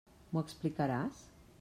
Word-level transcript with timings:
M'ho 0.31 0.43
explicaràs? 0.47 1.23